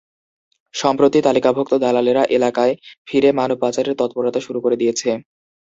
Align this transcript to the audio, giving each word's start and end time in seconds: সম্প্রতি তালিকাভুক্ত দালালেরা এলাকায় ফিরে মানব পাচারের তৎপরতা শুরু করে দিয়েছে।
সম্প্রতি 0.73 1.19
তালিকাভুক্ত 1.23 1.73
দালালেরা 1.83 2.23
এলাকায় 2.37 2.73
ফিরে 3.07 3.29
মানব 3.39 3.57
পাচারের 3.63 3.97
তৎপরতা 3.99 4.39
শুরু 4.43 4.59
করে 4.61 4.75
দিয়েছে। 4.81 5.09